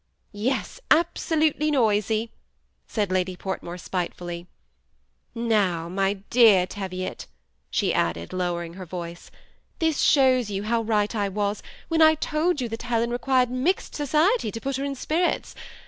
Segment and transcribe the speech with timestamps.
[0.51, 2.31] "Yes, absolutely noisy,"
[2.87, 4.47] said Lady Portmore, spite fully.
[5.35, 7.27] "Now, my dear Teviot,"
[7.69, 9.29] she added, lowering her voice,"
[9.77, 13.93] this shows you how right I was, when I told you that Helen requires mixed
[13.93, 15.53] society to put her in spirits.